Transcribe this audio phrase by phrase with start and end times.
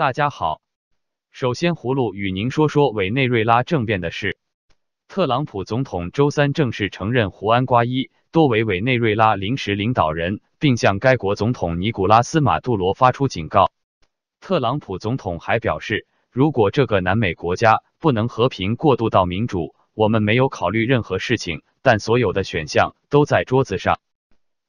[0.00, 0.62] 大家好，
[1.30, 4.38] 首先葫芦与您说说委内瑞拉政变的事。
[5.08, 13.72] 特朗普总统周三正式承认胡安·瓜伊多为委内瑞拉临时领导人，并向该国总统尼古拉斯·马杜罗发出警告。
[14.40, 24.00] 特朗普总统还表示，如果这个南美国家不能和平过渡到民主，我们没有考虑任何事情，但所有的选项都在桌子上。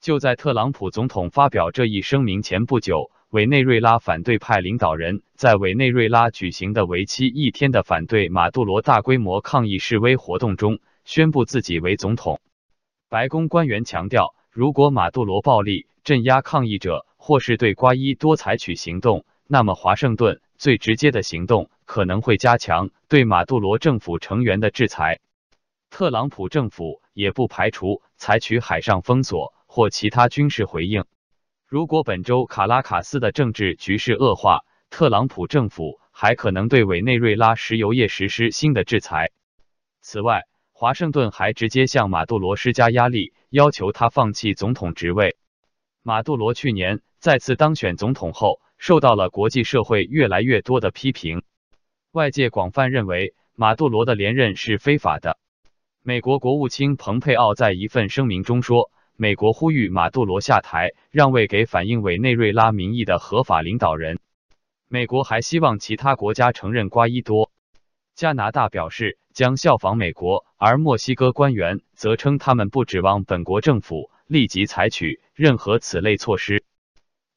[0.00, 3.10] 就在特朗普总统发表这一声明前不久。
[3.30, 12.40] 委内瑞拉反对派领导人在委内瑞拉举行的为期一天的反对马杜罗大规模抗议示威活动中，宣布自己为总统。
[13.10, 25.20] 白宫官员强调，如果马杜罗暴力镇压抗议者，或是对瓜伊多采取行动，那么华盛顿最直接的行动可能会加强对马杜罗政府成员的制裁。
[25.90, 31.04] 特朗普政府也不排除采取海上封锁或其他军事回应。
[31.68, 39.32] 如果本周卡拉卡斯的政治局势恶化，特朗普政府还可能对委内瑞拉石油业实施新的制裁。
[40.00, 45.36] 此外，华盛顿还直接向马杜罗施加压力，要求他放弃总统职位。
[46.02, 51.42] 马杜罗去年再次当选总统后，受到了国际社会越来越多的批评。
[52.12, 55.38] 外界广泛认为马杜罗的连任是非法的。
[56.02, 58.90] 美国国务卿蓬佩奥在一份声明中说。
[59.20, 64.20] 美国呼吁马杜罗下台，让位给反映委内瑞拉民意的合法领导人。
[64.86, 67.50] 美国还希望其他国家承认瓜伊多。
[68.14, 76.62] 加拿大表示将效仿美国，而墨西哥官员则称他们不指望本国政府立即采取任何此类措施。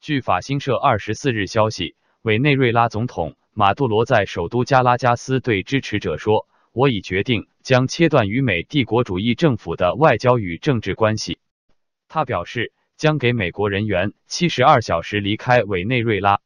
[0.00, 11.38] 据法新社二十四日消息，委内瑞拉总统马杜罗在首都加拉加斯对支持者说：“我已决定将切断与美帝国主义政府的外交与政治关系。”
[12.12, 16.40] 他表示将给美国人员七十二小时离开委内瑞拉。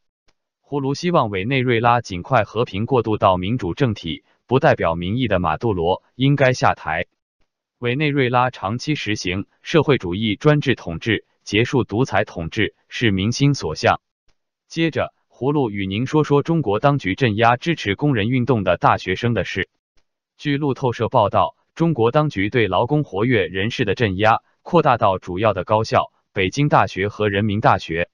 [0.61, 7.07] 胡卢希望委内瑞拉尽快和平过渡到民主政体，不代表民意的马杜罗应该下台。
[7.79, 14.01] 委内瑞拉长期实行社会主义专制统治，结束独裁统治是民心所向。
[14.69, 19.69] 接着，葫芦与您说说中国当局镇压支持工人运动的大学生的事。
[20.39, 24.43] 据路透社报道，中国当局对劳工活跃人士的镇压。
[24.67, 28.11] 扩大到主要的高校，北京大学和人民大学。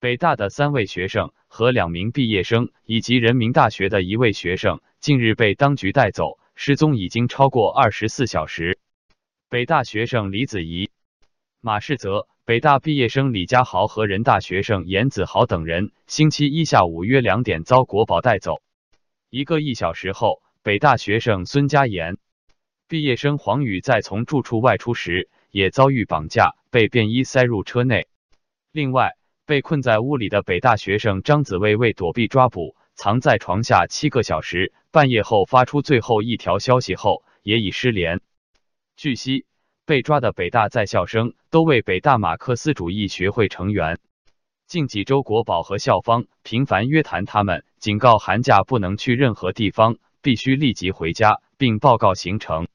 [0.00, 8.80] 北大的三位学生和两名毕业生，以及人民大学的一位学生，近日被当局带走，失踪已经超过二十四小时。
[9.48, 10.90] 北大学生李子怡、
[11.60, 18.60] 马世泽，北大毕业生李家豪和人大学生严子豪等人，星期一下午约两点遭国保带走。
[19.30, 22.18] 一个一小时后，北大学生孙佳妍、
[22.88, 25.28] 毕业生黄宇在从住处外出时。
[25.56, 28.08] 也遭遇绑架，被便衣塞入车内。
[28.72, 38.20] 另外，被困在屋里的北大学生张子薇为躲避抓捕，藏在床下七个小时，半夜后发出最后一条消息后，也已失联。
[38.98, 39.46] 据悉，
[39.86, 43.98] 被抓的北大在校生都为北大马克思主义学会成员。
[44.66, 52.68] 近几周，国宝和校方频繁约谈他们，警告寒假不能去任何地方，必须立即回家，并报告行程。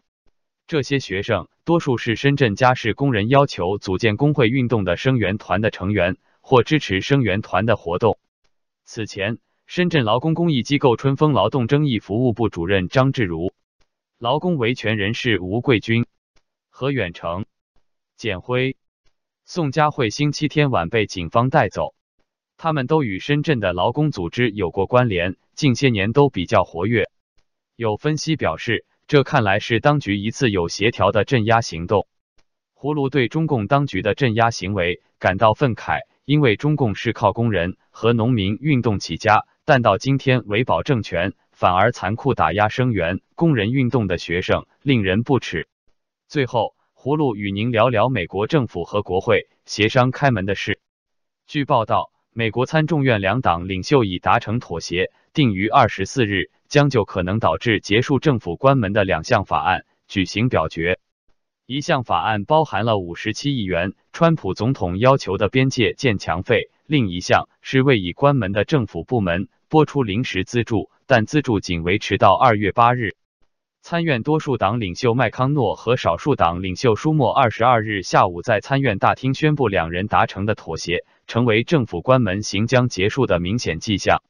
[0.71, 8.17] 这些学生多数是深圳家事工人要求组建工会运动的声援团的成员，或支持声援团的活动。
[8.85, 13.51] 此前，深圳劳工公益机构春风劳动争议服务部主任张志如、
[14.17, 16.05] 劳工维权人士吴桂军、
[16.69, 17.43] 何远成、
[18.15, 18.77] 简辉、
[19.43, 21.95] 宋佳慧星期天晚被警方带走，
[22.55, 27.09] 他们都与深圳的劳工组织有过关联，近些年都比较活跃。
[27.75, 28.85] 有分析表示。
[29.11, 32.07] 这看来是当局一次有协调的镇压行动。
[32.73, 45.67] 葫芦对中共当局的镇压行为感到愤慨，因为中共是靠工人和农民运动起家，但到今天维保政权反而残酷打压声援工人运动的学生，令人不齿。
[46.29, 50.79] 最后，葫芦与您聊聊美国政府和国会协商开门的事。
[51.47, 56.49] 据报道，美国参众院两党领袖已达成妥协，定于二十四日。
[56.71, 60.99] 将就可能导致结束政府关门的两项法案举行表决。
[61.65, 73.15] 一项法案包含了五十七亿元川普总统要求的边界建墙费，另一项是为已关门的政府部门拨出临时资助，但资助仅维持到二月八日。
[73.81, 84.23] 参院多数党领袖麦康诺和少数党领袖舒默二十二日下午在参院大厅宣布，两人达成的妥协成为政府关门行将结束的明显迹象。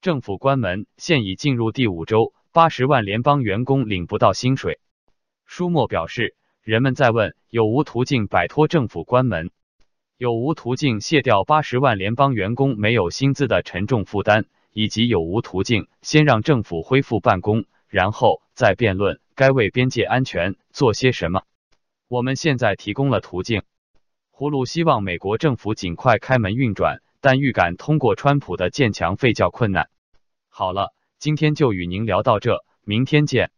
[0.00, 4.78] 政府关门现已进入第五周，八十万联邦员工领不到薪水。
[5.44, 9.50] 舒默表示，人们在问有无途径摆脱政府关门，
[10.16, 21.42] 有无途径卸掉八十万联邦员工没有薪资的沉重负担，以及有无途径先让政府恢复办公，然后再辩论该为边界安全做些什么。
[22.06, 23.62] 我们现在提供了途径。
[24.30, 29.88] 葫芦希望美国政府尽快开门运转，但预感通过川普的建强费较困难。
[30.48, 33.50] 好了，今天就与您聊到这，明天见。